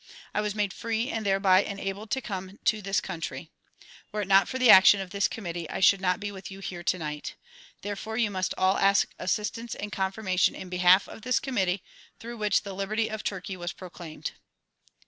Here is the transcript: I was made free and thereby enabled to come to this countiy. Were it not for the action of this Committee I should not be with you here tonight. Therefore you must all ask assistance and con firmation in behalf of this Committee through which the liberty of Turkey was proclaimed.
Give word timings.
I 0.33 0.41
was 0.41 0.55
made 0.55 0.73
free 0.73 1.09
and 1.11 1.23
thereby 1.23 1.61
enabled 1.61 2.09
to 2.09 2.21
come 2.21 2.57
to 2.65 2.81
this 2.81 2.99
countiy. 2.99 3.49
Were 4.11 4.23
it 4.23 4.27
not 4.27 4.47
for 4.47 4.57
the 4.57 4.71
action 4.71 4.99
of 4.99 5.11
this 5.11 5.27
Committee 5.27 5.69
I 5.69 5.79
should 5.79 6.01
not 6.01 6.19
be 6.19 6.31
with 6.31 6.49
you 6.49 6.59
here 6.59 6.81
tonight. 6.83 7.35
Therefore 7.83 8.17
you 8.17 8.31
must 8.31 8.55
all 8.57 8.79
ask 8.79 9.09
assistance 9.19 9.75
and 9.75 9.91
con 9.91 10.11
firmation 10.11 10.55
in 10.55 10.69
behalf 10.69 11.07
of 11.07 11.21
this 11.21 11.39
Committee 11.39 11.83
through 12.19 12.37
which 12.37 12.63
the 12.63 12.73
liberty 12.73 13.09
of 13.11 13.23
Turkey 13.23 13.55
was 13.55 13.73
proclaimed. 13.73 14.31